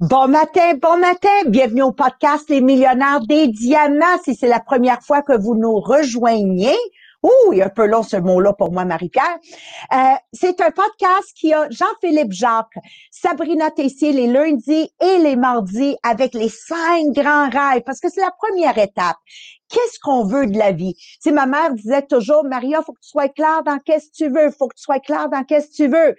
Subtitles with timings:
[0.00, 1.28] Bon matin, bon matin.
[1.46, 4.18] Bienvenue au podcast Les millionnaires des diamants.
[4.24, 6.74] Si c'est la première fois que vous nous rejoignez,
[7.22, 9.38] Ouh, il est un peu long ce mot-là pour moi, Marie-Pierre.
[9.92, 9.96] Euh,
[10.32, 12.76] c'est un podcast qui a Jean-Philippe Jacques,
[13.12, 18.20] Sabrina Tessier les lundis et les mardis avec les cinq grands rêves parce que c'est
[18.20, 19.16] la première étape.
[19.70, 20.96] Qu'est-ce qu'on veut de la vie?
[21.22, 24.28] Tu ma mère disait toujours, Maria, faut que tu sois claire dans qu'est-ce que tu
[24.28, 26.16] veux, faut que tu sois claire dans qu'est-ce que tu veux.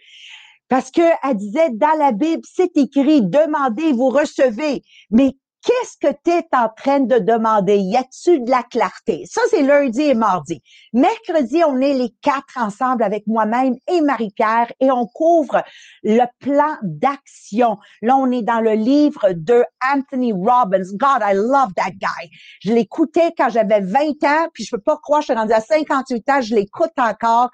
[0.67, 4.83] Parce qu'elle disait, dans la Bible, c'est écrit, demandez, vous recevez.
[5.11, 7.77] Mais Qu'est-ce que tu es en train de demander?
[7.77, 9.25] Y a-tu de la clarté?
[9.27, 10.61] Ça, c'est lundi et mardi.
[10.93, 15.63] Mercredi, on est les quatre ensemble avec moi-même et Marie-Pierre et on couvre
[16.03, 17.77] le plan d'action.
[18.03, 20.85] Là, on est dans le livre de Anthony Robbins.
[20.93, 22.29] God, I love that guy.
[22.61, 25.61] Je l'écoutais quand j'avais 20 ans, puis je peux pas croire, je suis rendue à
[25.61, 27.49] 58 ans, je l'écoute encore.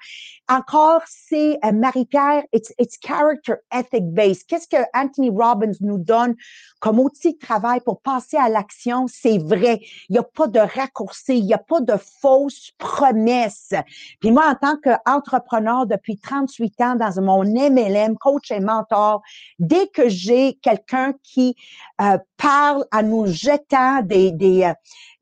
[0.50, 4.44] Encore, c'est euh, Marie-Pierre, it's, it's character ethic based.
[4.48, 6.34] Qu'est-ce que Anthony Robbins nous donne
[6.80, 9.80] comme outil de travail pour passer à l'action, c'est vrai.
[10.08, 13.74] Il n'y a pas de raccourci, il n'y a pas de fausses promesses.
[14.20, 19.22] Puis moi, en tant qu'entrepreneur depuis 38 ans dans mon MLM, coach et mentor,
[19.58, 21.56] dès que j'ai quelqu'un qui
[22.00, 24.32] euh, parle en nous jetant des,
[24.64, 24.72] euh,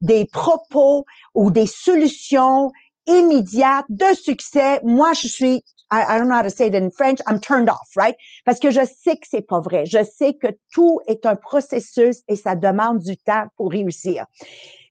[0.00, 2.70] des propos ou des solutions
[3.06, 7.20] immédiates de succès, moi, je suis I, don't know how to say it in French,
[7.26, 8.14] I'm turned off, right?
[8.44, 9.86] Parce que je sais que c'est pas vrai.
[9.86, 14.26] Je sais que tout est un processus et ça demande du temps pour réussir.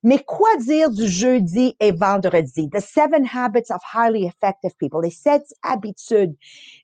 [0.04, 2.70] Mais quoi dire du jeudi et vendredi?
[2.70, 5.02] The seven habits of highly effective people.
[5.02, 6.36] Les sept habitudes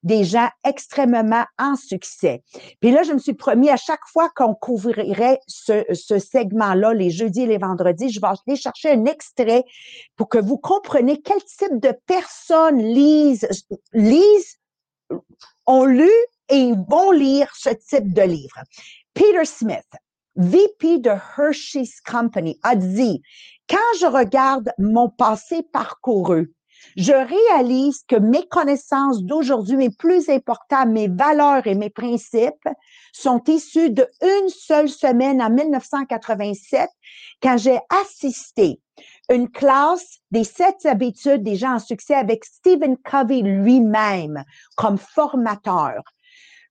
[0.04, 2.44] des gens extrêmement en succès.
[2.82, 7.10] Puis là, je me suis promis à chaque fois qu'on couvrirait ce, ce segment-là, les
[7.10, 9.64] jeudis et les vendredis, je vais aller chercher un extrait
[10.18, 13.48] pour que vous compreniez quel type de personnes lisent,
[13.94, 14.58] lisent,
[15.68, 16.12] ont lu
[16.50, 18.62] et vont lire ce type de livre.
[19.14, 19.86] Peter Smith,
[20.36, 23.22] VP de Hershey's Company, a dit,
[23.70, 26.54] quand je regarde mon passé parcouru,
[26.98, 32.70] je réalise que mes connaissances d'aujourd'hui, mes plus importantes, mes valeurs et mes principes
[33.12, 36.90] sont issus de une seule semaine en 1987
[37.42, 38.80] quand j'ai assisté
[39.30, 44.44] une classe des sept habitudes des gens en succès avec Stephen Covey lui-même
[44.78, 46.02] comme formateur.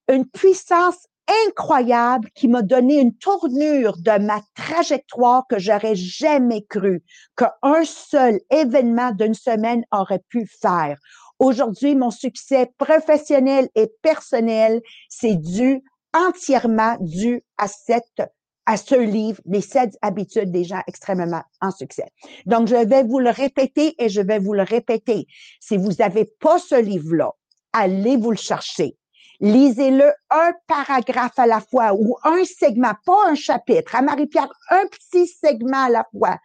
[0.08, 1.06] Une puissance
[1.46, 7.02] incroyable qui m'a donné une tournure de ma trajectoire que j'aurais jamais cru
[7.36, 10.98] qu'un seul événement d'une semaine aurait pu faire.
[11.38, 18.22] Aujourd'hui, mon succès professionnel et personnel, c'est dû entièrement dû à cette
[18.66, 22.06] à ce livre, Les sept habitudes des gens extrêmement en succès.
[22.46, 25.26] Donc, je vais vous le répéter et je vais vous le répéter.
[25.60, 27.32] Si vous n'avez pas ce livre-là,
[27.72, 28.96] allez vous le chercher
[29.41, 33.95] lisez-le un paragraphe à la fois ou un segment, pas un chapitre.
[33.95, 36.39] À Marie-Pierre, un petit segment à la fois.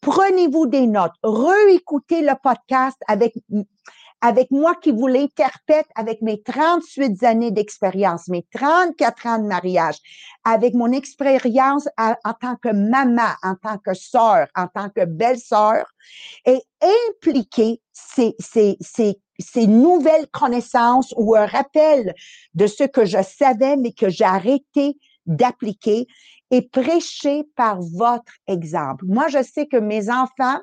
[0.00, 3.34] Prenez-vous des notes, réécoutez le podcast avec
[4.22, 9.96] avec moi qui vous l'interprète avec mes 38 années d'expérience, mes 34 ans de mariage,
[10.44, 15.84] avec mon expérience en tant que maman, en tant que sœur, en tant que belle-sœur,
[16.46, 16.62] et
[17.10, 22.14] impliquer ces, ces, ces ces nouvelles connaissances ou un rappel
[22.54, 26.06] de ce que je savais, mais que j'ai arrêté d'appliquer
[26.50, 29.04] et prêcher par votre exemple.
[29.06, 30.60] Moi, je sais que mes enfants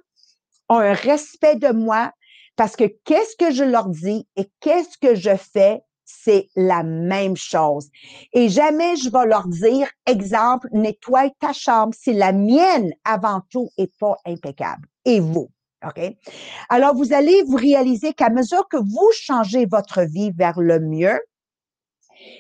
[0.70, 2.12] ont un respect de moi
[2.56, 7.38] parce que qu'est-ce que je leur dis et qu'est-ce que je fais, c'est la même
[7.38, 7.90] chose.
[8.34, 13.70] Et jamais je vais leur dire, exemple, nettoie ta chambre si la mienne avant tout
[13.78, 14.88] est pas impeccable.
[15.06, 15.50] Et vous?
[15.86, 16.02] OK?
[16.70, 21.20] Alors, vous allez vous réaliser qu'à mesure que vous changez votre vie vers le mieux,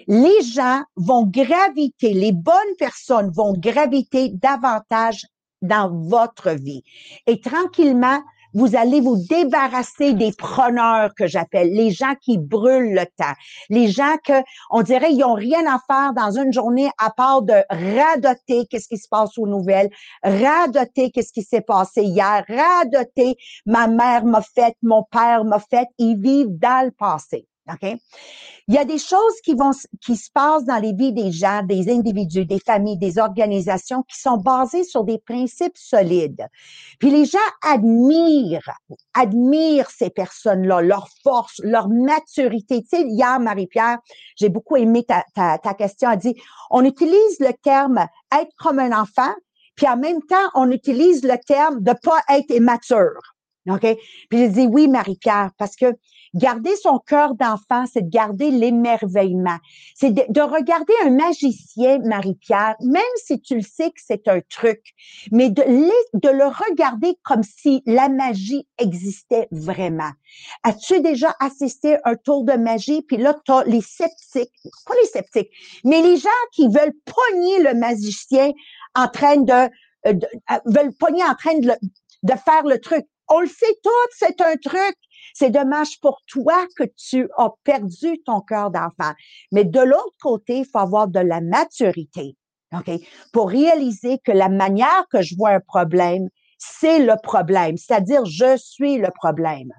[0.08, 5.26] les gens vont graviter, les bonnes personnes vont graviter davantage
[5.62, 6.84] dans votre vie.
[7.28, 8.22] Et tranquillement,
[8.54, 13.34] vous allez vous débarrasser des preneurs que j'appelle, les gens qui brûlent le temps,
[13.70, 14.34] les gens que
[14.70, 18.88] on dirait ils ont rien à faire dans une journée à part de radoter qu'est-ce
[18.88, 19.90] qui se passe aux nouvelles,
[20.24, 23.36] radoter qu'est-ce qui s'est passé hier, radoter
[23.66, 27.49] ma mère m'a fait, mon père m'a fait, ils vivent dans le passé.
[28.68, 29.72] Il y a des choses qui vont,
[30.02, 34.20] qui se passent dans les vies des gens, des individus, des familles, des organisations qui
[34.20, 36.46] sont basées sur des principes solides.
[37.00, 38.70] Puis les gens admirent,
[39.14, 42.82] admirent ces personnes-là, leur force, leur maturité.
[42.84, 43.98] Tu sais, hier, Marie-Pierre,
[44.36, 46.12] j'ai beaucoup aimé ta, ta, ta question.
[46.12, 46.36] Elle dit,
[46.70, 49.34] on utilise le terme être comme un enfant,
[49.76, 53.20] puis en même temps, on utilise le terme de pas être immature.
[53.70, 53.98] OK?
[54.30, 55.96] Puis je dis oui, Marie-Pierre, parce que
[56.34, 59.58] garder son cœur d'enfant, c'est de garder l'émerveillement.
[59.96, 64.82] C'est de, regarder un magicien, Marie-Pierre, même si tu le sais que c'est un truc,
[65.32, 70.12] mais de, le regarder comme si la magie existait vraiment.
[70.64, 73.02] As-tu déjà assisté à un tour de magie?
[73.02, 74.54] Puis là, tu les sceptiques,
[74.86, 75.52] pas les sceptiques,
[75.84, 78.52] mais les gens qui veulent pogner le magicien
[78.96, 79.70] en train de,
[80.08, 80.14] euh,
[80.52, 81.72] euh, veulent pogner en train de,
[82.24, 83.06] de faire le truc.
[83.30, 84.96] On le sait tout, c'est un truc.
[85.34, 89.14] C'est dommage pour toi que tu as perdu ton cœur d'enfant.
[89.52, 92.36] Mais de l'autre côté, il faut avoir de la maturité.
[92.74, 92.92] OK?
[93.32, 98.58] Pour réaliser que la manière que je vois un problème, c'est le problème, c'est-à-dire je
[98.58, 99.72] suis le problème.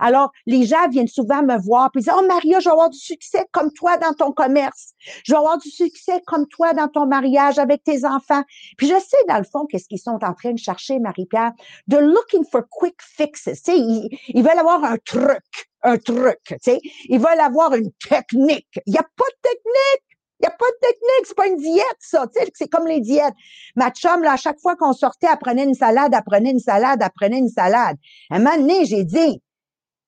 [0.00, 2.98] Alors, les gens viennent souvent me voir puis disent "Oh Maria, je vais avoir du
[2.98, 4.92] succès comme toi dans ton commerce.
[5.24, 8.42] Je vais avoir du succès comme toi dans ton mariage avec tes enfants."
[8.76, 11.52] Puis je sais dans le fond qu'est-ce qu'ils sont en train de chercher Marie-Pierre,
[11.86, 13.44] de looking for quick fixes.
[13.44, 15.44] Tu sais, ils, ils veulent avoir un truc,
[15.82, 16.80] un truc, tu sais.
[17.08, 18.80] Ils veulent avoir une technique.
[18.86, 20.08] Il n'y a pas de technique.
[20.40, 22.26] Il n'y a pas de technique, c'est pas une diète, ça.
[22.54, 23.34] C'est comme les diètes.
[23.74, 26.60] Ma chum, là, à chaque fois qu'on sortait, elle prenait une salade, elle prenait une
[26.60, 27.96] salade, elle prenait une salade.
[28.30, 29.42] un moment donné, j'ai dit,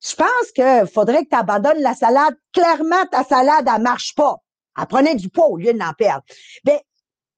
[0.00, 2.34] je pense qu'il faudrait que tu abandonnes la salade.
[2.52, 4.36] Clairement, ta salade, elle marche pas.
[4.78, 6.24] Elle prenait du poids au lieu d'en perdre.
[6.64, 6.80] Mais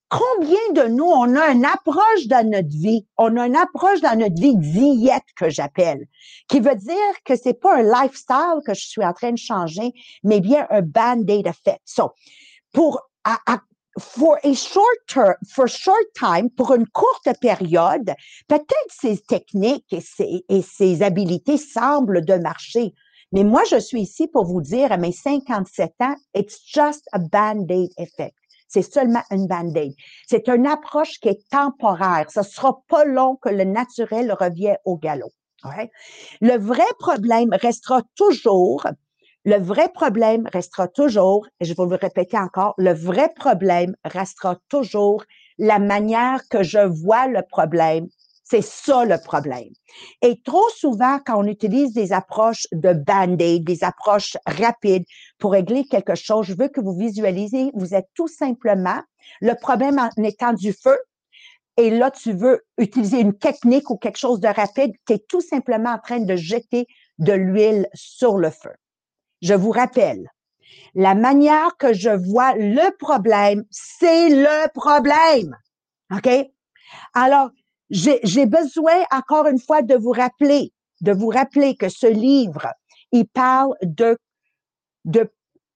[0.08, 4.16] combien de nous, on a une approche dans notre vie, on a une approche dans
[4.18, 6.06] notre vie diète que j'appelle,
[6.48, 9.92] qui veut dire que c'est pas un lifestyle que je suis en train de changer,
[10.22, 11.80] mais bien un band-aid effect.
[11.84, 12.12] So,
[12.72, 13.00] pour
[13.98, 18.12] for a short term, for short time, pour une courte période,
[18.48, 22.94] peut-être ces techniques et ces, et ces habiletés semblent de marcher.
[23.32, 27.18] Mais moi, je suis ici pour vous dire à mes 57 ans, it's just a
[27.18, 28.36] band-aid effect.
[28.68, 29.92] C'est seulement une band-aid.
[30.26, 32.26] C'est une approche qui est temporaire.
[32.30, 35.30] Ce sera pas long que le naturel revient au galop.
[36.40, 38.86] Le vrai problème restera toujours
[39.44, 43.94] le vrai problème restera toujours, et je vais vous le répéter encore, le vrai problème
[44.04, 45.24] restera toujours
[45.58, 48.06] la manière que je vois le problème.
[48.44, 49.70] C'est ça le problème.
[50.20, 55.04] Et trop souvent, quand on utilise des approches de band-aid, des approches rapides
[55.38, 59.00] pour régler quelque chose, je veux que vous visualisez, vous êtes tout simplement
[59.40, 60.98] le problème en étant du feu,
[61.78, 65.40] et là, tu veux utiliser une technique ou quelque chose de rapide, tu es tout
[65.40, 66.86] simplement en train de jeter
[67.18, 68.72] de l'huile sur le feu.
[69.42, 70.30] Je vous rappelle,
[70.94, 75.56] la manière que je vois le problème, c'est le problème.
[76.14, 76.28] OK?
[77.14, 77.50] Alors,
[77.90, 82.72] j'ai besoin encore une fois de vous rappeler, de vous rappeler que ce livre,
[83.10, 84.16] il parle de,
[85.04, 85.30] de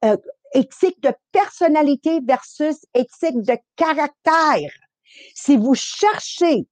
[0.05, 0.17] euh,
[0.55, 4.71] éthique de personnalité versus éthique de caractère.
[5.35, 6.67] Si vous cherchez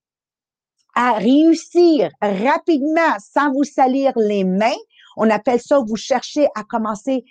[0.94, 4.70] à réussir rapidement sans vous salir les mains,
[5.16, 7.24] on appelle ça, vous cherchez à commencer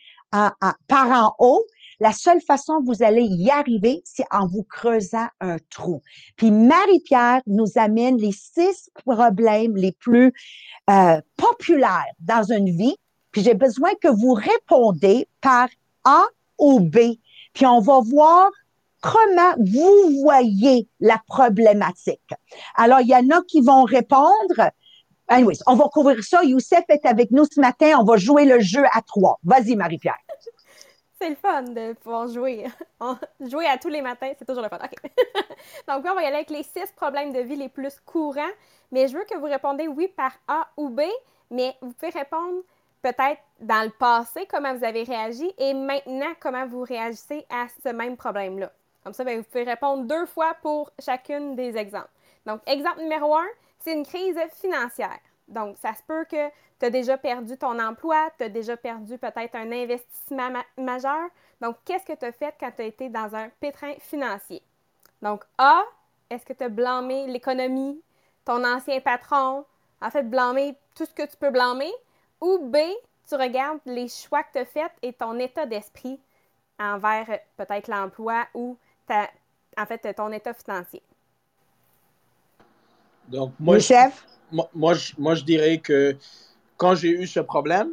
[0.88, 1.64] par en haut.
[2.00, 6.02] La seule façon que vous allez y arriver, c'est en vous creusant un trou.
[6.36, 10.34] Puis Marie-Pierre nous amène les six problèmes les plus
[10.90, 12.96] euh, populaires dans une vie.
[13.32, 15.70] Puis j'ai besoin que vous répondez par
[16.04, 16.24] A
[16.58, 16.98] ou B.
[17.54, 18.50] Puis on va voir
[19.02, 22.34] comment vous voyez la problématique.
[22.76, 24.72] Alors, il y en a qui vont répondre
[25.28, 26.44] Anyways, on va couvrir ça.
[26.44, 27.98] Youssef est avec nous ce matin.
[28.00, 29.40] On va jouer le jeu à trois.
[29.44, 30.18] Vas-y, Marie-Pierre.
[31.20, 32.66] C'est le fun de pouvoir jouer.
[33.40, 34.78] jouer à tous les matins, c'est toujours le fun.
[34.78, 35.12] OK.
[35.88, 38.42] Donc, on va y aller avec les six problèmes de vie les plus courants.
[38.92, 41.02] Mais je veux que vous répondez oui par A ou B,
[41.50, 42.62] mais vous pouvez répondre
[43.02, 47.90] peut-être dans le passé comment vous avez réagi et maintenant comment vous réagissez à ce
[47.90, 48.72] même problème-là.
[49.04, 52.10] Comme ça, ben, vous pouvez répondre deux fois pour chacune des exemples.
[52.46, 53.48] Donc, exemple numéro un,
[53.84, 55.20] c'est une crise financière.
[55.48, 56.50] Donc, ça se peut que
[56.80, 61.30] tu as déjà perdu ton emploi, tu as déjà perdu peut-être un investissement majeur.
[61.60, 64.62] Donc, qu'est-ce que tu as fait quand tu as été dans un pétrin financier?
[65.22, 65.84] Donc, A,
[66.30, 68.02] est-ce que tu as blâmé l'économie,
[68.46, 69.66] ton ancien patron,
[70.02, 71.92] en fait, blâmer tout ce que tu peux blâmer?
[72.42, 72.78] Ou B,
[73.28, 76.20] tu regardes les choix que tu as faits et ton état d'esprit
[76.80, 78.78] envers peut-être l'emploi ou
[79.78, 81.02] en fait ton état financier.
[83.30, 84.26] Donc, moi, chef?
[84.52, 86.16] moi, je, moi, je dirais que
[86.78, 87.90] quand j'ai eu ce problème,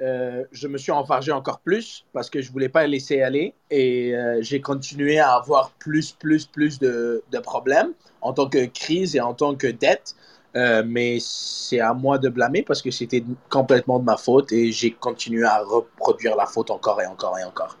[0.00, 4.14] euh, je me suis enfargé encore plus parce que je voulais pas laisser aller et
[4.14, 9.14] euh, j'ai continué à avoir plus, plus, plus de, de, problèmes en tant que crise
[9.14, 10.14] et en tant que dette.
[10.56, 14.72] Euh, mais c'est à moi de blâmer parce que c'était complètement de ma faute et
[14.72, 17.76] j'ai continué à reproduire la faute encore et encore et encore.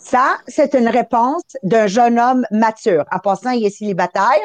[0.00, 3.04] Ça, c'est une réponse d'un jeune homme mature.
[3.12, 4.40] En passant, il est célibataire.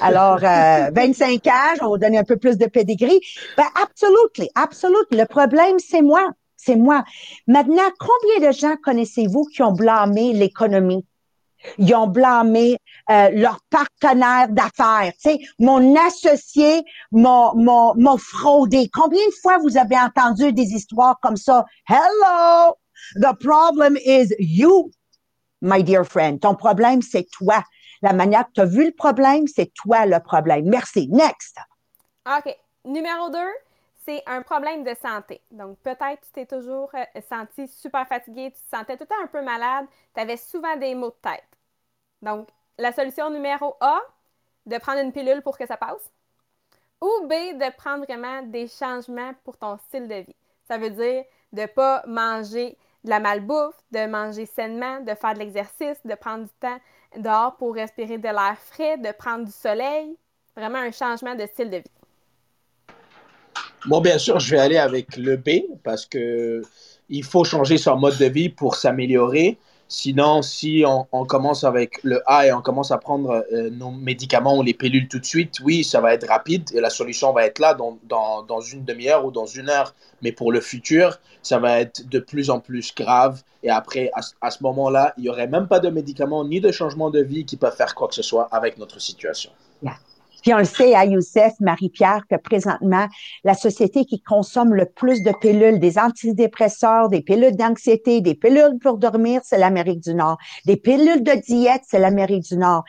[0.00, 3.20] Alors, 25 euh, ans, on va donner un peu plus de pedigree.
[3.56, 5.18] Ben, absolutely, absolutely.
[5.18, 6.30] Le problème, c'est moi.
[6.56, 7.04] C'est moi.
[7.46, 11.06] Maintenant, combien de gens connaissez-vous qui ont blâmé l'économie?
[11.78, 12.76] Ils ont blâmé
[13.10, 15.12] euh, leur partenaire d'affaires.
[15.14, 18.88] Tu sais, mon associé m'a, m'a, fraudé.
[18.92, 21.64] Combien de fois vous avez entendu des histoires comme ça?
[21.88, 22.74] Hello!
[23.16, 24.90] The problem is you,
[25.60, 26.40] my dear friend.
[26.40, 27.62] Ton problème, c'est toi.
[28.02, 30.68] La manière que tu as vu le problème, c'est toi le problème.
[30.68, 31.08] Merci.
[31.08, 31.56] Next.
[32.26, 32.56] OK.
[32.84, 33.52] Numéro deux,
[34.04, 35.42] c'est un problème de santé.
[35.50, 39.22] Donc, peut-être tu t'es toujours euh, senti super fatigué, tu te sentais tout le temps
[39.22, 41.44] un peu malade, tu avais souvent des maux de tête.
[42.22, 42.48] Donc,
[42.78, 44.00] la solution numéro A,
[44.66, 46.12] de prendre une pilule pour que ça passe.
[47.00, 50.36] Ou B, de prendre vraiment des changements pour ton style de vie.
[50.66, 55.34] Ça veut dire de ne pas manger de la malbouffe, de manger sainement, de faire
[55.34, 56.78] de l'exercice, de prendre du temps
[57.16, 60.16] dehors pour respirer de l'air frais, de prendre du soleil.
[60.56, 61.84] Vraiment un changement de style de vie.
[63.86, 65.50] Moi, bien sûr, je vais aller avec le B
[65.84, 66.62] parce que
[67.08, 69.58] il faut changer son mode de vie pour s'améliorer.
[69.90, 74.58] Sinon, si on, commence avec le A et on commence à prendre euh, nos médicaments
[74.58, 77.46] ou les pilules tout de suite, oui, ça va être rapide et la solution va
[77.46, 79.94] être là dans, dans, dans une demi-heure ou dans une heure.
[80.20, 83.42] Mais pour le futur, ça va être de plus en plus grave.
[83.62, 87.08] Et après, à, ce moment-là, il n'y aurait même pas de médicaments ni de changement
[87.10, 89.50] de vie qui peuvent faire quoi que ce soit avec notre situation.
[90.42, 93.06] Puis on le sait à Youssef, Marie-Pierre, que présentement,
[93.44, 98.78] la société qui consomme le plus de pilules, des antidépresseurs, des pilules d'anxiété, des pilules
[98.80, 100.38] pour dormir, c'est l'Amérique du Nord.
[100.64, 102.84] Des pilules de diète, c'est l'Amérique du Nord.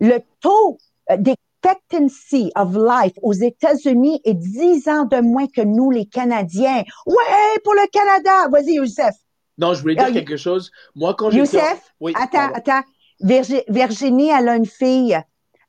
[0.00, 0.78] Le taux
[1.10, 6.82] euh, d'expectancy of life aux États-Unis est 10 ans de moins que nous, les Canadiens.
[7.06, 8.48] Ouais, pour le Canada.
[8.50, 9.14] Vas-y, Youssef.
[9.58, 10.70] Non, je voulais dire euh, quelque chose.
[10.94, 12.82] Moi, quand Youssef, oui, attends, attends.
[13.20, 15.20] Virginie, elle a une fille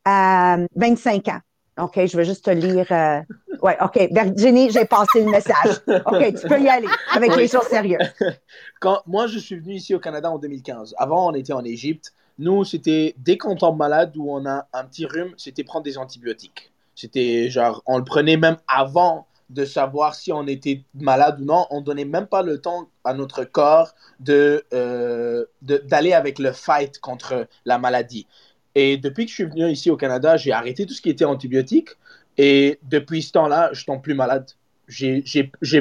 [0.05, 1.39] à 25 ans.
[1.79, 2.85] OK, je vais juste te lire.
[2.91, 3.21] Euh...
[3.61, 3.97] Ouais, OK.
[4.11, 5.81] Virginie, j'ai passé le message.
[6.05, 8.11] OK, tu peux y aller avec les choses sérieuses.
[8.79, 10.95] Quand moi, je suis venu ici au Canada en 2015.
[10.97, 12.13] Avant, on était en Égypte.
[12.39, 15.97] Nous, c'était dès qu'on tombe malade ou on a un petit rhume, c'était prendre des
[15.97, 16.71] antibiotiques.
[16.95, 21.67] C'était genre, on le prenait même avant de savoir si on était malade ou non.
[21.69, 26.99] On donnait même pas le temps à notre corps de euh, d'aller avec le fight
[26.99, 28.27] contre la maladie.
[28.75, 31.25] Et depuis que je suis venu ici au Canada, j'ai arrêté tout ce qui était
[31.25, 31.89] antibiotique.
[32.37, 34.49] Et depuis ce temps-là, je tombe plus malade.
[34.87, 35.23] J'ai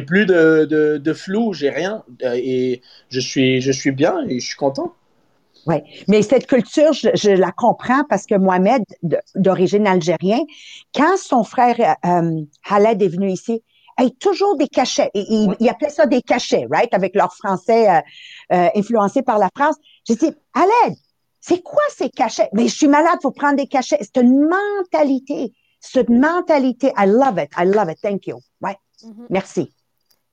[0.01, 2.05] plus de, de, de flou, j'ai rien.
[2.23, 4.95] Euh, et je suis, je suis bien et je suis content.
[5.67, 5.77] Oui,
[6.09, 8.83] mais cette culture, je, la comprends parce que Mohamed,
[9.35, 10.45] d'origine algérienne,
[10.95, 13.63] quand son frère euh, Khaled est venu ici,
[13.97, 15.11] a toujours des cachets.
[15.15, 18.01] Il, il, appelait ça des cachets, right, avec leur français euh,
[18.53, 19.77] euh, influencé par la France.
[20.09, 20.97] J'ai dit, Khaled,
[21.41, 22.49] c'est quoi ces cachets?
[22.53, 23.99] Mais je suis malade, faut prendre des cachets.
[24.01, 25.53] C'est une mentalité.
[25.81, 26.93] C'est une mentalité.
[26.97, 27.51] I love it.
[27.57, 27.99] I love it.
[28.01, 28.41] Thank you.
[28.61, 28.77] Ouais.
[29.03, 29.27] Mm-hmm.
[29.31, 29.75] Merci.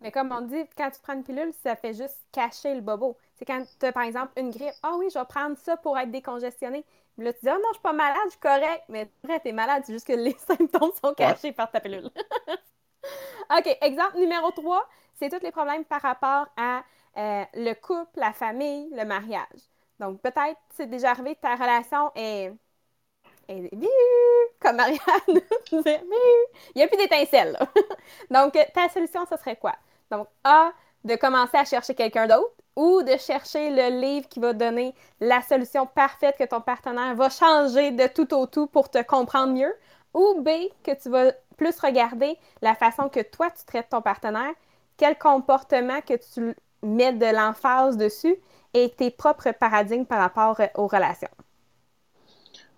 [0.01, 3.17] Mais comme on dit, quand tu prends une pilule, ça fait juste cacher le bobo.
[3.35, 4.73] C'est quand tu as, par exemple, une grippe.
[4.83, 6.85] Ah oui, je vais prendre ça pour être décongestionné.
[7.17, 8.83] là, tu dis, ah non, je suis pas malade, je suis correct.
[8.89, 12.09] Mais vrai, tu es malade, c'est juste que les symptômes sont cachés par ta pilule.
[13.57, 14.85] OK, exemple numéro 3,
[15.15, 16.83] c'est tous les problèmes par rapport à
[17.17, 19.61] euh, le couple, la famille, le mariage.
[19.99, 22.51] Donc, peut-être, c'est déjà arrivé ta relation est.
[23.47, 23.69] est
[24.59, 24.99] comme Marianne.
[25.71, 27.57] Il n'y a plus d'étincelles.
[28.29, 29.75] Donc, ta solution, ce serait quoi?
[30.11, 30.71] Donc, A,
[31.03, 35.41] de commencer à chercher quelqu'un d'autre ou de chercher le livre qui va donner la
[35.41, 39.73] solution parfaite que ton partenaire va changer de tout au tout pour te comprendre mieux.
[40.13, 40.49] Ou B,
[40.83, 44.51] que tu vas plus regarder la façon que toi tu traites ton partenaire,
[44.95, 48.35] quel comportement que tu mets de l'emphase dessus
[48.83, 51.29] et tes propres paradigmes par rapport euh, aux relations?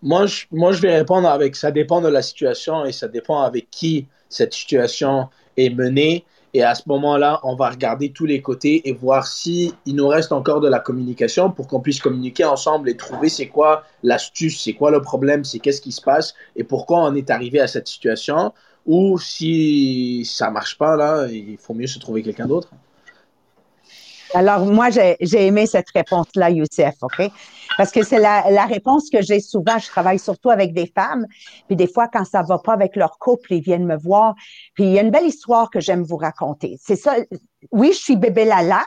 [0.01, 3.41] Moi je, moi, je vais répondre avec ça dépend de la situation et ça dépend
[3.41, 5.27] avec qui cette situation
[5.57, 6.25] est menée.
[6.53, 10.07] Et à ce moment-là, on va regarder tous les côtés et voir si il nous
[10.07, 14.63] reste encore de la communication pour qu'on puisse communiquer ensemble et trouver c'est quoi l'astuce,
[14.63, 17.67] c'est quoi le problème, c'est qu'est-ce qui se passe et pourquoi on est arrivé à
[17.67, 18.51] cette situation.
[18.87, 22.69] Ou si ça marche pas là, il faut mieux se trouver quelqu'un d'autre.
[24.33, 27.31] Alors, moi, j'ai aimé cette réponse-là, Youssef, OK?
[27.77, 29.77] Parce que c'est la, la, réponse que j'ai souvent.
[29.79, 31.25] Je travaille surtout avec des femmes.
[31.67, 34.35] Puis des fois, quand ça va pas avec leur couple, ils viennent me voir.
[34.75, 36.77] Puis il y a une belle histoire que j'aime vous raconter.
[36.81, 37.15] C'est ça.
[37.71, 38.83] Oui, je suis bébé Lala,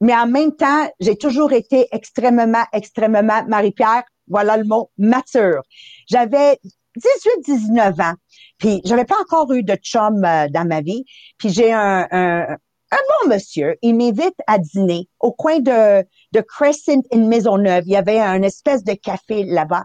[0.00, 5.62] mais en même temps, j'ai toujours été extrêmement, extrêmement, Marie-Pierre, voilà le mot, mature.
[6.08, 6.58] J'avais
[6.96, 8.14] 18, 19 ans.
[8.58, 11.04] Puis j'avais pas encore eu de chum euh, dans ma vie.
[11.38, 12.56] Puis j'ai un, un
[12.90, 16.02] un bon monsieur, il m'invite à dîner au coin de,
[16.32, 17.84] de Crescent in Maisonneuve.
[17.86, 19.84] Il y avait un espèce de café là-bas.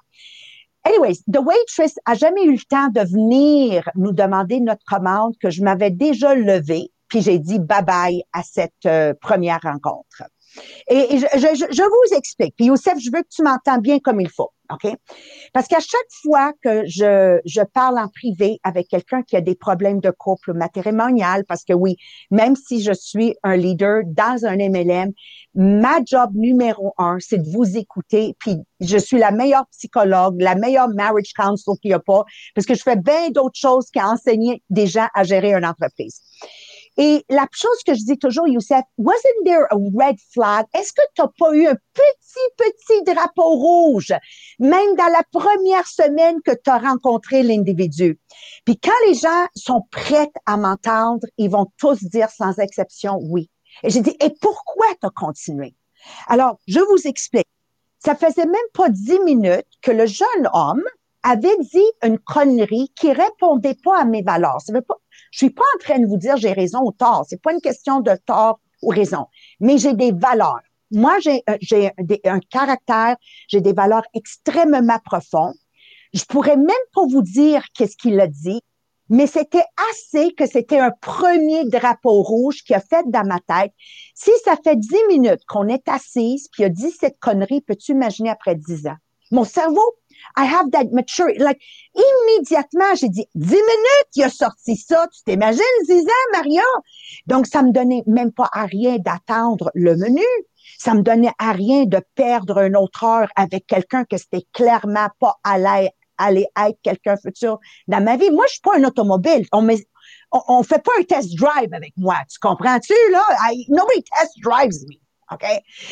[0.86, 5.50] Anyways, the waitress a jamais eu le temps de venir nous demander notre commande que
[5.50, 10.24] je m'avais déjà levée, puis j'ai dit bye bye à cette euh, première rencontre.
[10.88, 12.56] Et, je, je, je, vous explique.
[12.56, 14.92] Puis Youssef, je veux que tu m'entends bien comme il faut, OK?
[15.54, 19.56] Parce qu'à chaque fois que je, je parle en privé avec quelqu'un qui a des
[19.56, 21.98] problèmes de couple matrimonial, parce que oui,
[22.32, 25.12] même si je suis un leader dans un MLM,
[25.56, 28.36] ma job numéro un, c'est de vous écouter.
[28.40, 32.24] Puis je suis la meilleure psychologue, la meilleure marriage counsel qu'il n'y a pas,
[32.56, 36.22] parce que je fais bien d'autres choses qu'enseigner des gens à gérer une entreprise.
[36.98, 40.66] Et la chose que je dis toujours, Youssef, wasn't there a red flag?
[40.76, 44.14] Est-ce que tu n'as pas eu un petit, petit drapeau rouge,
[44.60, 48.20] même dans la première semaine que tu as rencontré l'individu?
[48.66, 53.50] Puis quand les gens sont prêts à m'entendre, ils vont tous dire sans exception oui.
[53.82, 55.76] Et j'ai dit, et pourquoi tu as continué?
[56.28, 57.48] Alors, je vous explique.
[58.00, 60.84] Ça faisait même pas dix minutes que le jeune homme
[61.24, 64.60] avait dit une connerie qui répondait pas à mes valeurs.
[64.60, 64.98] Ça veut pas,
[65.32, 67.26] je suis pas en train de vous dire j'ai raison ou tort.
[67.28, 69.28] C'est pas une question de tort ou raison,
[69.60, 70.62] mais j'ai des valeurs.
[70.92, 73.16] Moi, j'ai euh, un caractère,
[73.48, 75.56] j'ai des valeurs extrêmement profondes.
[76.14, 78.62] Je pourrais même pas vous dire qu'est-ce qu'il a dit,
[79.10, 83.74] mais c'était assez que c'était un premier drapeau rouge qui a fait dans ma tête.
[84.14, 87.94] Si ça fait dix minutes qu'on est assise puis il a dit cette connerie, peux-tu
[87.94, 88.98] imaginer après dix ans?
[89.32, 89.82] Mon cerveau
[90.36, 91.40] I have that maturity.
[91.40, 91.62] Like,
[91.96, 95.08] immédiatement, j'ai dit, dix minutes, il a sorti ça.
[95.14, 95.62] Tu t'imagines,
[95.92, 96.64] ans, Maria?
[97.28, 100.26] Donc, ça me donnait même pas à rien d'attendre le menu.
[100.78, 105.08] Ça me donnait à rien de perdre une autre heure avec quelqu'un que c'était clairement
[105.20, 108.32] pas allé, aller être quelqu'un futur dans ma vie.
[108.32, 109.46] Moi, je suis pas un automobile.
[109.52, 109.86] On met,
[110.32, 112.16] on, fait pas un test drive avec moi.
[112.32, 113.24] Tu comprends-tu, là?
[113.70, 114.98] nobody test drives me.
[115.32, 115.46] OK?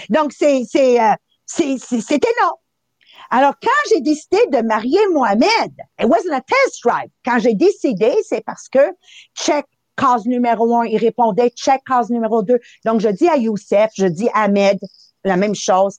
[0.09, 1.13] Donc, c'est, c'est, euh,
[1.45, 2.51] c'était non.
[3.33, 7.09] Alors, quand j'ai décidé de marier Mohamed, it wasn't a test drive.
[7.23, 8.79] Quand j'ai décidé, c'est parce que
[9.35, 9.65] check
[9.95, 12.59] case numéro un, il répondait check case numéro deux.
[12.83, 14.77] Donc, je dis à Youssef, je dis à Ahmed
[15.23, 15.97] la même chose.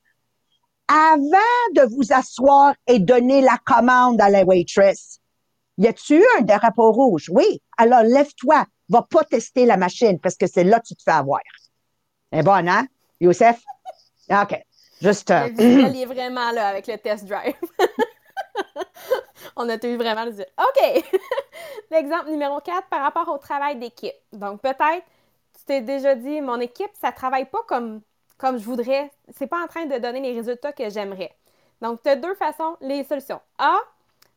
[0.88, 1.38] Avant
[1.75, 5.18] de vous asseoir et donner la commande à la waitress,
[5.79, 7.31] y a-tu un drapeau rouge?
[7.33, 7.62] Oui.
[7.79, 8.66] Alors, lève-toi.
[8.90, 11.40] Va pas tester la machine parce que c'est là que tu te fais avoir.
[12.31, 12.87] C'est bon, hein,
[13.21, 13.59] Youssef?
[14.29, 14.62] OK.
[15.03, 15.31] Juste.
[15.31, 17.55] Le visuel est vraiment là avec le test drive.
[19.57, 21.05] On a eu vraiment le OK!
[21.91, 24.15] L'exemple numéro 4 par rapport au travail d'équipe.
[24.33, 25.05] Donc, peut-être,
[25.59, 28.01] tu t'es déjà dit, mon équipe, ça ne travaille pas comme,
[28.38, 29.11] comme je voudrais.
[29.37, 31.35] C'est pas en train de donner les résultats que j'aimerais.
[31.81, 33.41] Donc, tu as deux façons, les solutions.
[33.59, 33.77] A,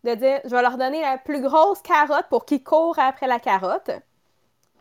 [0.04, 3.39] de dire, je vais leur donner la plus grosse carotte pour qu'ils courent après la
[3.39, 3.91] carotte,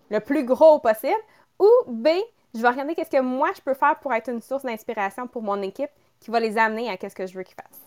[0.09, 1.13] le plus gros possible.
[1.59, 2.09] Ou B,
[2.55, 5.43] je vais regarder qu'est-ce que moi je peux faire pour être une source d'inspiration pour
[5.43, 5.91] mon équipe
[6.21, 7.83] qui va les amener à qu'est-ce que je veux qu'ils fassent.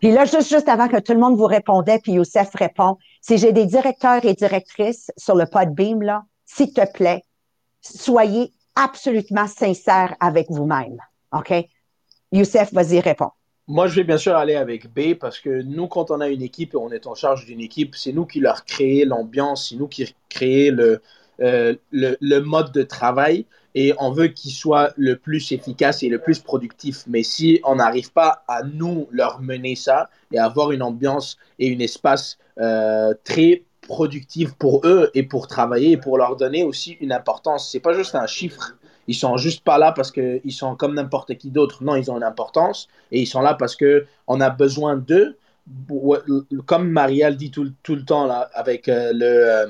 [0.00, 3.36] Puis là, juste, juste avant que tout le monde vous répondait, puis Youssef répond, si
[3.36, 7.22] j'ai des directeurs et directrices sur le Podbeam, là, s'il te plaît,
[7.82, 10.96] soyez absolument sincères avec vous-même.
[11.32, 11.52] OK?
[12.32, 13.30] Youssef, vas-y, réponds.
[13.68, 16.42] Moi, je vais bien sûr aller avec B parce que nous, quand on a une
[16.42, 19.76] équipe et on est en charge d'une équipe, c'est nous qui leur créons l'ambiance, c'est
[19.76, 21.02] nous qui créons le,
[21.40, 26.08] euh, le, le, mode de travail et on veut qu'il soit le plus efficace et
[26.08, 27.04] le plus productif.
[27.06, 31.74] Mais si on n'arrive pas à nous leur mener ça et avoir une ambiance et
[31.74, 36.92] un espace euh, très productif pour eux et pour travailler et pour leur donner aussi
[37.00, 38.74] une importance, c'est pas juste un chiffre.
[39.06, 41.82] Ils sont juste pas là parce qu'ils sont comme n'importe qui d'autre.
[41.82, 45.36] Non, ils ont une importance et ils sont là parce que on a besoin d'eux
[46.66, 49.26] comme Marielle dit tout, tout, le temps là, avec euh, le.
[49.26, 49.66] Euh,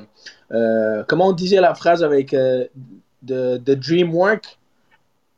[0.51, 2.35] euh, comment on disait la phrase avec
[3.25, 4.45] the, the dream work?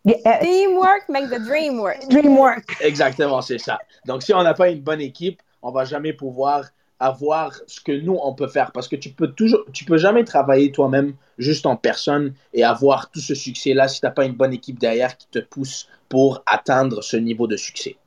[0.06, 2.10] Teamwork make the dream work.
[2.10, 2.76] Dream work.
[2.82, 3.80] Exactement, c'est ça.
[4.06, 6.66] Donc, si on n'a pas une bonne équipe, on va jamais pouvoir
[7.00, 10.24] avoir ce que nous on peut faire parce que tu peux toujours tu peux jamais
[10.24, 14.24] travailler toi-même juste en personne et avoir tout ce succès là si tu n'as pas
[14.24, 17.98] une bonne équipe derrière qui te pousse pour atteindre ce niveau de succès.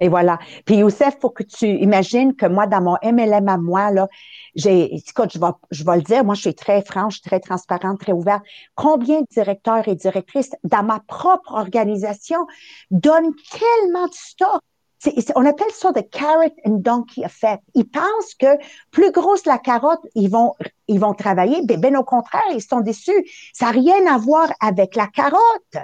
[0.00, 0.38] Et voilà.
[0.64, 4.08] Puis Youssef, faut que tu imagines que moi, dans mon MLM à moi, là,
[4.54, 8.00] j'ai, écoute, je vais, je vais le dire, moi, je suis très franche, très transparente,
[8.00, 8.42] très ouverte.
[8.74, 12.46] Combien de directeurs et directrices dans ma propre organisation
[12.90, 14.62] donnent tellement de stock?
[15.34, 17.62] on appelle ça le carrot and donkey effect.
[17.74, 18.58] Ils pensent que
[18.90, 20.54] plus grosse la carotte, ils vont,
[20.88, 21.62] ils vont travailler.
[21.64, 23.24] Ben, ben au contraire, ils sont déçus.
[23.54, 25.76] Ça n'a rien à voir avec la carotte.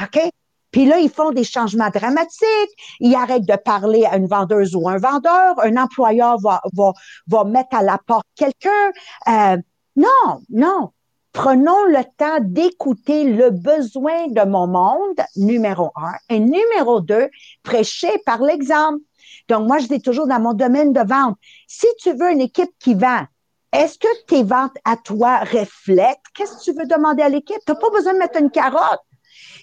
[0.00, 0.32] OK?
[0.72, 2.72] Puis là, ils font des changements dramatiques.
[2.98, 5.54] Ils arrêtent de parler à une vendeuse ou un vendeur.
[5.62, 6.92] Un employeur va, va,
[7.28, 8.90] va mettre à la porte quelqu'un.
[9.28, 9.58] Euh,
[9.96, 10.90] non, non.
[11.32, 16.12] Prenons le temps d'écouter le besoin de mon monde, numéro un.
[16.28, 17.28] Et numéro deux,
[17.62, 19.00] prêcher par l'exemple.
[19.48, 22.70] Donc, moi, je dis toujours dans mon domaine de vente, si tu veux une équipe
[22.78, 23.24] qui vend,
[23.72, 26.20] est-ce que tes ventes à toi reflètent?
[26.34, 27.56] Qu'est-ce que tu veux demander à l'équipe?
[27.66, 29.00] Tu n'as pas besoin de mettre une carotte.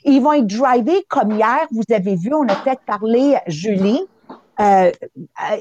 [0.04, 4.02] Ils vont être drivés comme hier, vous avez vu, on a fait parler Julie.
[4.60, 4.92] Euh, euh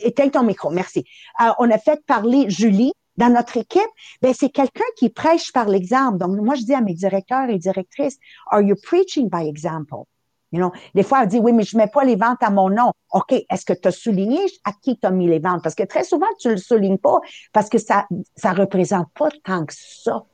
[0.02, 1.04] éteins ton micro, merci.
[1.40, 3.90] Euh, on a fait parler Julie dans notre équipe,
[4.22, 6.18] ben c'est quelqu'un qui prêche par l'exemple.
[6.18, 8.18] Donc moi je dis à mes directeurs et directrices,
[8.50, 10.04] are you preaching by example?
[10.50, 12.70] You know, des fois, elle dit, oui, mais je mets pas les ventes à mon
[12.70, 12.92] nom.
[13.12, 15.62] OK, est-ce que tu as souligné à qui tu as mis les ventes?
[15.62, 17.18] Parce que très souvent, tu le soulignes pas
[17.52, 20.24] parce que ça, ça représente pas tant que ça.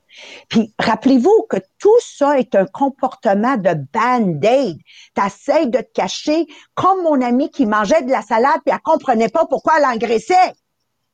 [0.49, 4.79] Puis, rappelez-vous que tout ça est un comportement de band-aid.
[5.15, 8.81] Tu essaies de te cacher comme mon amie qui mangeait de la salade puis elle
[8.81, 10.53] comprenait pas pourquoi elle engraissait.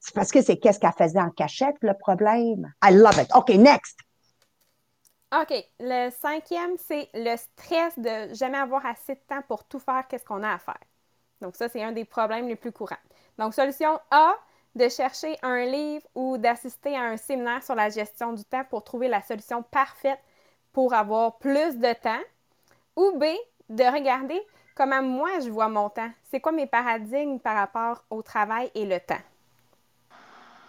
[0.01, 2.73] C'est parce que c'est qu'est-ce qu'elle faisait en cachette, le problème?
[2.83, 3.29] I love it.
[3.35, 3.99] OK, next.
[5.33, 5.53] OK.
[5.79, 10.25] Le cinquième, c'est le stress de jamais avoir assez de temps pour tout faire qu'est-ce
[10.25, 10.81] qu'on a à faire.
[11.41, 12.97] Donc, ça, c'est un des problèmes les plus courants.
[13.39, 14.35] Donc, solution A,
[14.75, 18.85] de chercher un livre ou d'assister à un séminaire sur la gestion du temps pour
[18.85, 20.21] trouver la solution parfaite
[20.73, 22.23] pour avoir plus de temps.
[22.97, 23.25] Ou B,
[23.69, 24.41] de regarder
[24.75, 26.11] comment moi je vois mon temps.
[26.31, 29.23] C'est quoi mes paradigmes par rapport au travail et le temps?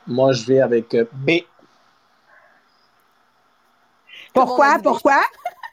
[0.07, 1.41] Moi, je vais avec euh, B.
[4.33, 4.79] Pourquoi?
[4.81, 5.21] Pourquoi?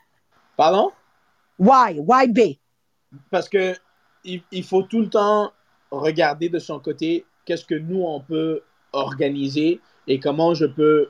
[0.57, 0.93] Pardon?
[1.59, 1.99] Why?
[2.01, 2.59] Why B?
[3.31, 3.75] Parce que
[4.25, 5.53] il, faut tout le temps
[5.91, 8.61] regarder de son côté qu'est-ce que nous, on peut
[8.93, 11.09] organiser et comment je peux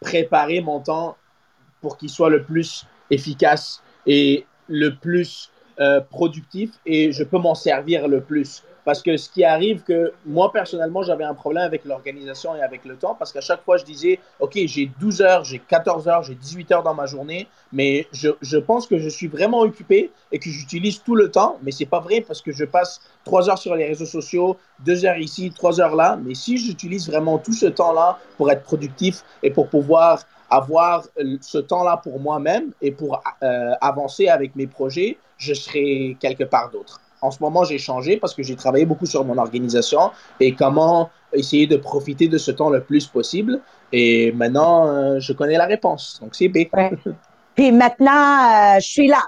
[0.00, 1.16] préparer mon temps
[1.80, 5.50] pour qu'il soit le plus efficace et le plus
[5.80, 8.62] euh, productif et je peux m'en servir le plus.
[8.84, 12.84] Parce que ce qui arrive que moi, personnellement, j'avais un problème avec l'organisation et avec
[12.84, 16.22] le temps parce qu'à chaque fois, je disais, OK, j'ai 12 heures, j'ai 14 heures,
[16.22, 20.10] j'ai 18 heures dans ma journée, mais je, je pense que je suis vraiment occupé
[20.32, 21.58] et que j'utilise tout le temps.
[21.62, 25.06] Mais c'est pas vrai parce que je passe 3 heures sur les réseaux sociaux, 2
[25.06, 26.18] heures ici, 3 heures là.
[26.22, 30.20] Mais si j'utilise vraiment tout ce temps-là pour être productif et pour pouvoir
[30.50, 31.04] avoir
[31.40, 36.70] ce temps-là pour moi-même et pour euh, avancer avec mes projets, je serai quelque part
[36.70, 37.03] d'autre.
[37.24, 40.10] En ce moment, j'ai changé parce que j'ai travaillé beaucoup sur mon organisation
[40.40, 43.62] et comment essayer de profiter de ce temps le plus possible.
[43.92, 46.18] Et maintenant, euh, je connais la réponse.
[46.20, 46.58] Donc, c'est B.
[47.54, 49.22] Puis maintenant, euh, je suis là.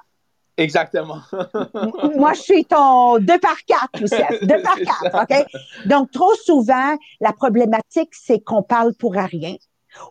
[0.59, 1.21] Exactement.
[2.17, 4.43] Moi, je suis ton 2 par 4, Youssef.
[4.43, 5.47] 2 par 4, OK?
[5.87, 9.57] Donc, trop souvent, la problématique, c'est qu'on parle pour rien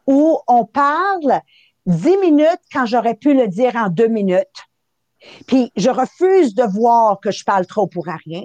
[0.08, 1.40] ou on parle
[1.86, 4.66] 10 minutes quand j'aurais pu le dire en deux minutes
[5.48, 8.44] puis je refuse de voir que je parle trop pour rien.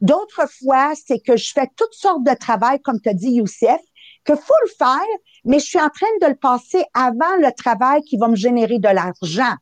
[0.00, 3.80] D'autres fois, c'est que je fais toutes sortes de travail, comme as dit, Youssef,
[4.24, 8.02] que faut le faire, mais je suis en train de le passer avant le travail
[8.02, 9.54] qui va me générer de l'argent.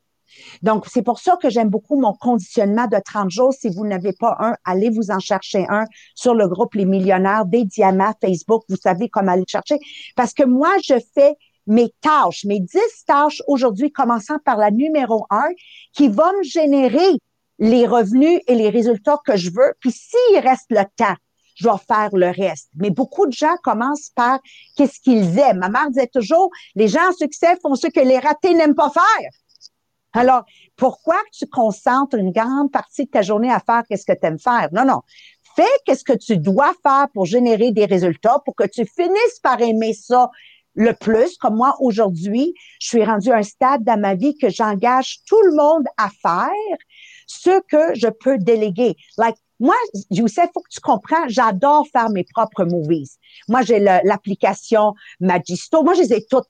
[0.63, 3.53] Donc, c'est pour ça que j'aime beaucoup mon conditionnement de 30 jours.
[3.53, 7.45] Si vous n'avez pas un, allez vous en chercher un sur le groupe Les Millionnaires
[7.47, 8.63] des Diamants Facebook.
[8.69, 9.79] Vous savez comment aller chercher.
[10.17, 11.35] Parce que moi, je fais
[11.69, 15.49] mes tâches, mes 10 tâches aujourd'hui, commençant par la numéro 1,
[15.93, 17.19] qui va me générer
[17.59, 19.75] les revenus et les résultats que je veux.
[19.81, 21.17] Puis s'il reste le temps,
[21.57, 22.69] je vais faire le reste.
[22.77, 24.39] Mais beaucoup de gens commencent par
[24.77, 25.59] qu'est-ce qu'ils aiment.
[25.59, 28.91] Ma mère disait toujours, les gens en succès font ce que les ratés n'aiment pas
[28.91, 29.31] faire.
[30.13, 30.45] Alors,
[30.77, 34.39] pourquoi tu concentres une grande partie de ta journée à faire qu'est-ce que tu aimes
[34.39, 34.69] faire?
[34.73, 35.03] Non, non.
[35.57, 39.61] Fais qu'est-ce que tu dois faire pour générer des résultats, pour que tu finisses par
[39.61, 40.31] aimer ça
[40.79, 41.37] le plus.
[41.39, 45.41] Comme moi, aujourd'hui, je suis rendue à un stade dans ma vie que j'engage tout
[45.43, 46.79] le monde à faire
[47.27, 48.97] ce que je peux déléguer.
[49.19, 49.75] Like, moi,
[50.11, 53.19] Youssef, faut que tu comprends, j'adore faire mes propres movies.
[53.49, 55.83] Moi, j'ai l'application Magisto.
[55.83, 56.47] Moi, je les ai toutes.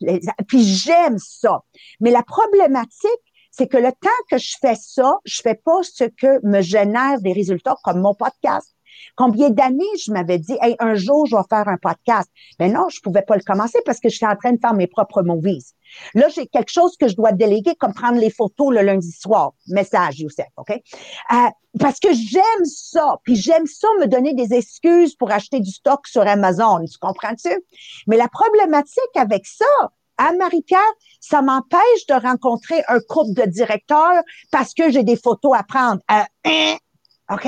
[0.47, 1.63] puis j'aime ça.
[2.01, 3.11] Mais la problématique,
[3.51, 7.19] c'est que le temps que je fais ça, je fais pas ce que me génère
[7.23, 8.75] des résultats comme mon podcast.
[9.17, 12.31] Combien d'années je m'avais dit, hey, un jour, je vais faire un podcast.
[12.59, 14.75] Mais non, je pouvais pas le commencer parce que je suis en train de faire
[14.75, 15.75] mes propres movies.
[16.15, 19.53] Là, j'ai quelque chose que je dois déléguer, comme prendre les photos le lundi soir.
[19.69, 20.71] Message, Youssef, OK?
[20.71, 21.35] Euh,
[21.79, 23.17] parce que j'aime ça.
[23.25, 26.85] Puis j'aime ça me donner des excuses pour acheter du stock sur Amazon.
[26.85, 27.51] Tu comprends-tu?
[28.07, 29.65] Mais la problématique avec ça,
[30.19, 30.81] à Marie-Pierre,
[31.21, 36.01] ça m'empêche de rencontrer un couple de directeurs parce que j'ai des photos à prendre.
[36.11, 36.77] Euh, hein?
[37.31, 37.47] OK?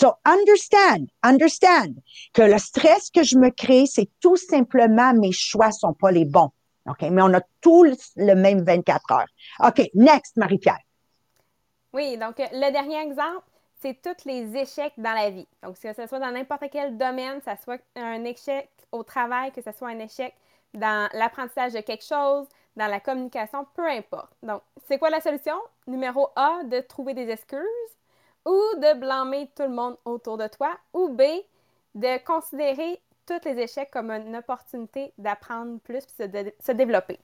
[0.00, 2.00] So understand, understand
[2.32, 6.24] que le stress que je me crée, c'est tout simplement mes choix sont pas les
[6.24, 6.50] bons.
[6.86, 7.02] OK?
[7.10, 9.26] Mais on a tous le même 24 heures.
[9.58, 10.78] OK, next, Marie-Pierre.
[11.92, 13.42] Oui, donc le dernier exemple,
[13.82, 15.48] c'est tous les échecs dans la vie.
[15.64, 19.50] Donc, que ce soit dans n'importe quel domaine, que ce soit un échec au travail,
[19.50, 20.32] que ce soit un échec
[20.74, 24.30] dans l'apprentissage de quelque chose, dans la communication, peu importe.
[24.44, 25.56] Donc, c'est quoi la solution?
[25.88, 27.97] Numéro A, de trouver des excuses
[28.48, 31.22] ou de blâmer tout le monde autour de toi ou B,
[31.94, 37.18] de considérer tous les échecs comme une opportunité d'apprendre plus et de se développer.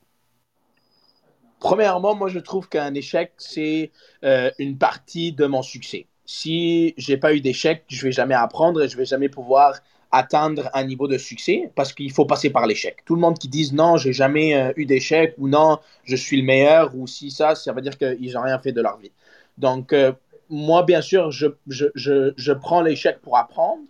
[1.61, 3.91] Premièrement, moi, je trouve qu'un échec, c'est
[4.23, 6.07] euh, une partie de mon succès.
[6.27, 10.69] Si j'ai pas eu d'échec, je vais jamais apprendre et je vais jamais pouvoir atteindre
[10.75, 13.03] un niveau de succès parce qu'il faut passer par l'échec.
[13.07, 16.37] Tout le monde qui dit non, j'ai jamais euh, eu d'échec ou non, je suis
[16.37, 19.11] le meilleur ou si ça, ça veut dire qu'ils n'ont rien fait de leur vie.
[19.57, 20.13] Donc, euh,
[20.51, 23.83] moi, bien sûr, je, je, je, je prends l'échec pour apprendre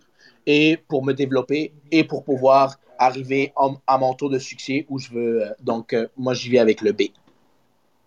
[0.45, 3.53] et pour me développer et pour pouvoir arriver
[3.87, 5.43] à, mon tour de succès où je veux.
[5.43, 7.03] Euh, donc, moi, j'y vais avec le B.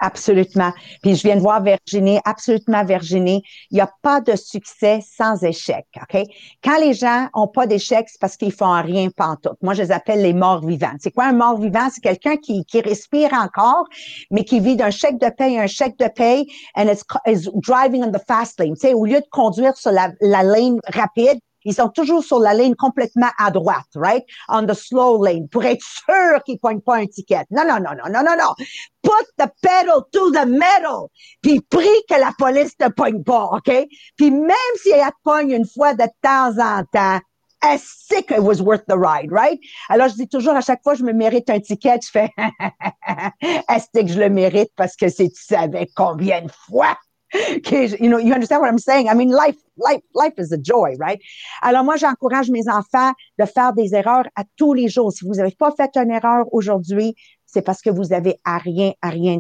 [0.01, 0.73] Absolument.
[1.03, 5.43] Puis je viens de voir Virginie, absolument Virginie, il n'y a pas de succès sans
[5.43, 6.23] échec, OK?
[6.63, 9.57] Quand les gens ont pas d'échec, c'est parce qu'ils font rien pantoute.
[9.61, 10.95] Moi, je les appelle les morts vivants.
[11.01, 11.89] C'est quoi un mort vivant?
[11.93, 13.87] C'est quelqu'un qui, respire encore,
[14.31, 16.87] mais qui vit d'un chèque de paye un chèque de paye and
[17.27, 18.77] is, driving on the fast lane.
[18.77, 22.75] Tu au lieu de conduire sur la lane rapide, ils sont toujours sur la ligne
[22.75, 24.25] complètement à droite, right?
[24.49, 27.45] On the slow lane, pour être sûr qu'ils ne poignent pas un ticket.
[27.51, 28.55] Non, non, non, non, non, non, non.
[29.03, 31.09] Put the pedal to the metal.
[31.43, 33.71] Puis prie que la police te poigne pas, OK?
[34.17, 37.21] Puis même si elle te pogne une fois de temps en temps,
[37.63, 39.59] est-ce que it was worth the ride, right?
[39.91, 42.31] Alors, je dis toujours, à chaque fois je me mérite un ticket, je fais,
[43.69, 46.97] est-ce que je le mérite parce que c'est, tu savais combien de fois
[47.71, 49.09] you know, you understand what I'm saying?
[49.09, 51.21] I mean, life, life, life is a joy, right?
[51.63, 55.13] Alors moi, j'encourage mes enfants de faire des erreurs à tous les jours.
[55.13, 57.15] Si vous n'avez pas fait une erreur aujourd'hui,
[57.45, 59.39] c'est parce que vous avez à rien, à rien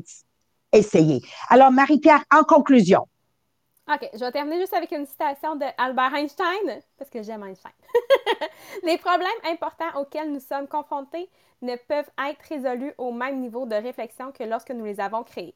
[0.72, 1.22] essayé.
[1.48, 3.06] Alors, Marie-Pierre, en conclusion.
[3.90, 7.72] OK, je vais terminer juste avec une citation de Albert Einstein, parce que j'aime Einstein.
[8.82, 11.30] Les problèmes importants auxquels nous sommes confrontés
[11.62, 15.54] ne peuvent être résolus au même niveau de réflexion que lorsque nous les avons créés.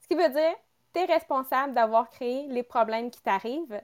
[0.00, 0.54] Ce qui veut dire
[0.92, 3.80] tu es responsable d'avoir créé les problèmes qui t'arrivent,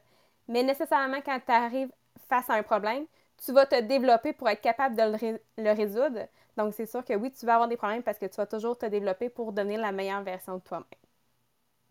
[0.49, 1.92] mais nécessairement quand tu arrives
[2.29, 3.07] face à un problème,
[3.44, 6.27] tu vas te développer pour être capable de le, résoudre.
[6.57, 8.77] Donc, c'est sûr que oui, tu vas avoir des problèmes parce que tu vas toujours
[8.77, 11.08] te développer pour devenir la meilleure version de toi-même.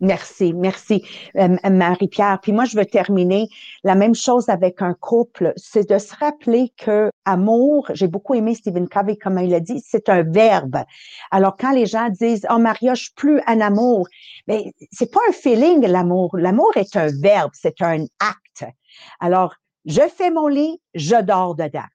[0.00, 1.04] Merci, merci,
[1.36, 2.38] euh, Marie-Pierre.
[2.40, 3.48] Puis moi, je veux terminer
[3.82, 8.54] la même chose avec un couple, c'est de se rappeler que amour, j'ai beaucoup aimé
[8.54, 10.78] Stephen Covey, comme il a dit, c'est un verbe.
[11.32, 14.06] Alors, quand les gens disent, oh, Maria, je suis plus un amour,
[14.46, 16.36] mais c'est pas un feeling, l'amour.
[16.36, 18.72] L'amour est un verbe, c'est un acte.
[19.18, 21.88] Alors, je fais mon lit, je dors dedans.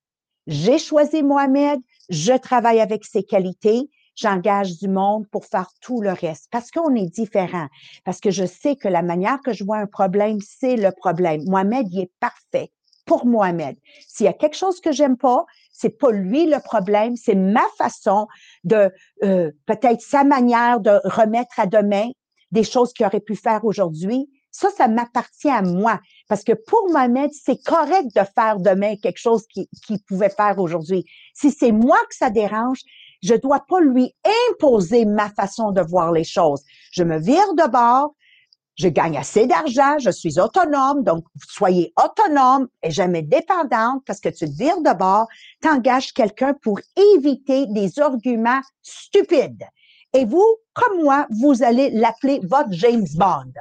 [0.47, 6.11] J'ai choisi Mohamed, je travaille avec ses qualités, j'engage du monde pour faire tout le
[6.11, 7.67] reste parce qu'on est différent.
[8.05, 11.43] Parce que je sais que la manière que je vois un problème, c'est le problème.
[11.45, 12.71] Mohamed, il est parfait
[13.05, 13.75] pour Mohamed.
[14.07, 17.65] S'il y a quelque chose que j'aime pas, c'est pas lui le problème, c'est ma
[17.77, 18.27] façon
[18.63, 18.91] de
[19.23, 22.09] euh, peut-être sa manière de remettre à demain
[22.51, 24.29] des choses qu'il aurait pu faire aujourd'hui.
[24.51, 25.99] Ça, ça m'appartient à moi.
[26.29, 31.05] Parce que pour Mohamed, c'est correct de faire demain quelque chose qu'il pouvait faire aujourd'hui.
[31.33, 32.79] Si c'est moi que ça dérange,
[33.23, 34.13] je dois pas lui
[34.49, 36.61] imposer ma façon de voir les choses.
[36.91, 38.13] Je me vire de bord,
[38.75, 44.29] je gagne assez d'argent, je suis autonome, donc soyez autonome et jamais dépendante parce que
[44.29, 45.27] tu te vires de bord,
[45.61, 46.79] t'engages quelqu'un pour
[47.15, 49.63] éviter des arguments stupides.
[50.13, 53.53] Et vous, comme moi, vous allez l'appeler votre James Bond.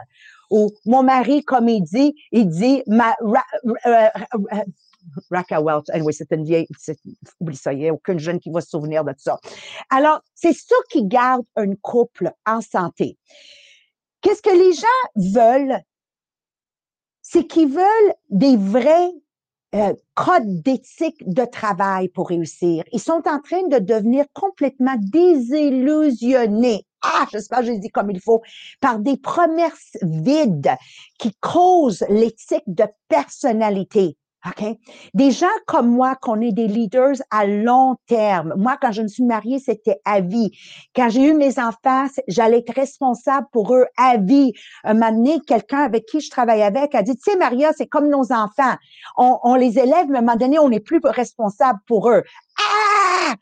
[0.50, 4.64] Ou mon mari, comme il dit, il dit ma, Raka
[5.30, 5.84] Welch.
[5.92, 6.66] Anyway, c'est une vieille,
[7.40, 9.38] oublie ça, il n'y a aucune jeune qui va se souvenir de ça.
[9.90, 13.18] Alors, c'est ça qui garde un couple en santé.
[14.20, 15.80] Qu'est-ce que les gens veulent?
[17.22, 19.10] C'est qu'ils veulent des vrais
[19.74, 22.84] euh, codes d'éthique de travail pour réussir.
[22.92, 26.84] Ils sont en train de devenir complètement désillusionnés.
[27.02, 28.42] Ah, j'espère que je dit comme il faut,
[28.80, 30.76] par des promesses vides
[31.18, 34.16] qui causent l'éthique de personnalité.
[34.44, 34.76] OK?
[35.14, 38.54] Des gens comme moi, qu'on est des leaders à long terme.
[38.56, 40.50] Moi, quand je me suis mariée, c'était à vie.
[40.96, 44.52] Quand j'ai eu mes enfants, j'allais être responsable pour eux à vie.
[44.84, 48.08] Un moment quelqu'un avec qui je travaille avec a dit, tu sais, Maria, c'est comme
[48.08, 48.74] nos enfants.
[49.16, 52.22] On, on, les élève, mais à un moment donné, on n'est plus responsable pour eux.
[52.58, 53.34] Ah!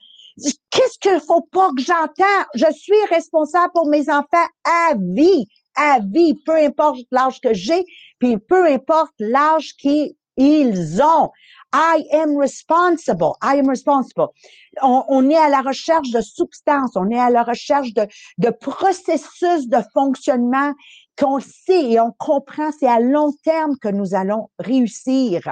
[0.70, 2.46] Qu'est-ce qu'il faut pas que j'entends?
[2.54, 7.84] Je suis responsable pour mes enfants à vie, à vie, peu importe l'âge que j'ai,
[8.18, 11.30] puis peu importe l'âge qui ils ont.
[11.72, 13.36] I am responsible.
[13.42, 14.28] I am responsible.
[14.82, 18.06] On, est à la recherche de substances, on est à la recherche de,
[18.38, 20.72] de processus de fonctionnement
[21.16, 25.42] qu'on sait et on comprend, c'est à long terme que nous allons réussir.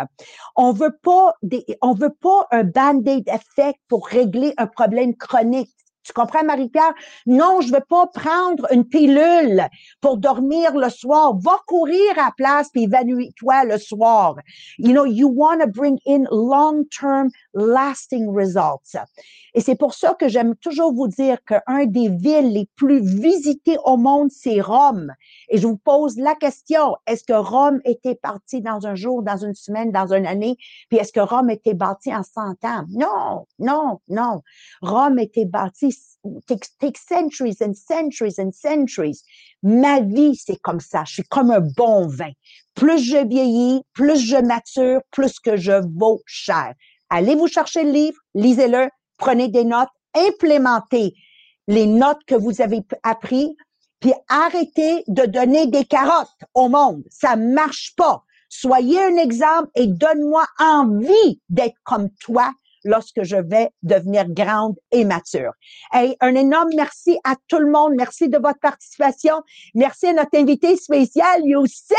[0.57, 5.71] On veut pas des, on veut pas un band-aid effect pour régler un problème chronique
[6.09, 6.95] Tu comprends, Marie-Pierre?
[7.27, 9.69] Non, je veux pas prendre une pilule
[10.01, 11.37] pour dormir le soir.
[11.39, 14.37] Va courir à la place puis évanouis-toi le soir.
[14.79, 18.97] You know, you want to bring in long-term lasting results.
[19.55, 23.77] Et c'est pour ça que j'aime toujours vous dire qu'un des villes les plus visitées
[23.85, 25.13] au monde, c'est Rome.
[25.49, 29.37] Et je vous pose la question, est-ce que Rome était parti dans un jour, dans
[29.37, 30.57] une semaine, dans une année?
[30.89, 32.85] Puis est-ce que Rome était bâti en 100 ans?
[32.89, 34.43] Non, non, non.
[34.81, 35.45] Rome était
[36.25, 39.23] bâti, take, centuries and centuries and centuries.
[39.63, 41.05] Ma vie, c'est comme ça.
[41.07, 42.33] Je suis comme un bon vin.
[42.75, 46.75] Plus je vieillis, plus je mature, plus que je vaux cher.
[47.11, 51.15] Allez vous chercher le livre, lisez-le, prenez des notes, implémentez
[51.67, 53.55] les notes que vous avez apprises,
[54.01, 57.03] puis arrêtez de donner des carottes au monde.
[57.11, 58.25] Ça marche pas.
[58.49, 62.53] Soyez un exemple et donne-moi envie d'être comme toi
[62.85, 65.53] lorsque je vais devenir grande et mature.
[65.95, 67.93] Et un énorme merci à tout le monde.
[67.97, 69.43] Merci de votre participation.
[69.75, 71.97] Merci à notre invité spécial, Youssef.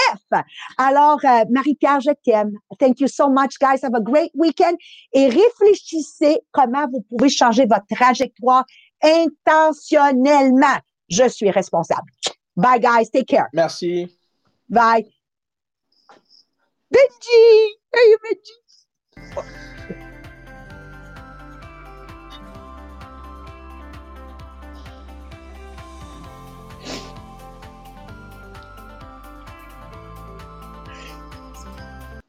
[0.78, 2.52] Alors, euh, Marie-Pierre, je t'aime.
[2.80, 3.84] Thank you so much, guys.
[3.84, 4.76] Have a great weekend.
[5.14, 8.66] Et réfléchissez comment vous pouvez changer votre trajectoire
[9.02, 10.78] intentionnellement.
[11.10, 12.10] Je suis responsable.
[12.56, 13.10] Bye, guys.
[13.12, 13.48] Take care.
[13.54, 14.08] Merci.
[14.70, 15.06] Bye.
[16.92, 17.78] Benji!
[17.94, 19.96] Hey, Benji!